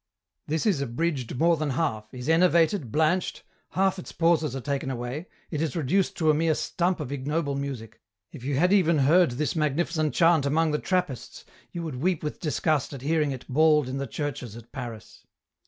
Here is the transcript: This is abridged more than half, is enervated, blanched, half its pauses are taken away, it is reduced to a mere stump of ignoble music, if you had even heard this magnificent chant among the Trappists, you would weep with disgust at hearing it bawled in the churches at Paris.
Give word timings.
This 0.47 0.65
is 0.65 0.81
abridged 0.81 1.37
more 1.37 1.55
than 1.57 1.69
half, 1.77 2.11
is 2.11 2.27
enervated, 2.27 2.91
blanched, 2.91 3.43
half 3.73 3.99
its 3.99 4.11
pauses 4.11 4.55
are 4.55 4.59
taken 4.59 4.89
away, 4.89 5.27
it 5.51 5.61
is 5.61 5.75
reduced 5.75 6.17
to 6.17 6.31
a 6.31 6.33
mere 6.33 6.55
stump 6.55 6.99
of 6.99 7.11
ignoble 7.11 7.53
music, 7.53 8.01
if 8.31 8.43
you 8.43 8.55
had 8.55 8.73
even 8.73 8.97
heard 8.97 9.29
this 9.33 9.55
magnificent 9.55 10.15
chant 10.15 10.47
among 10.47 10.71
the 10.71 10.79
Trappists, 10.79 11.45
you 11.71 11.83
would 11.83 11.97
weep 11.97 12.23
with 12.23 12.39
disgust 12.39 12.93
at 12.93 13.01
hearing 13.03 13.29
it 13.29 13.47
bawled 13.47 13.87
in 13.87 13.99
the 13.99 14.07
churches 14.07 14.55
at 14.57 14.71
Paris. 14.71 15.23